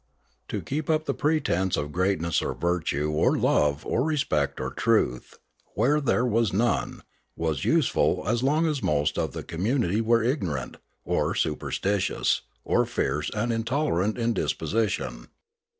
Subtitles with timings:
[0.47, 5.37] To keep up the pretence of greatness or virtue or love or respect or truth,
[5.75, 7.03] where there was none,
[7.35, 12.83] was useful as long as most of the community were ignorant, or su perstitious, or
[12.87, 15.27] fierce and intolerant in disposition.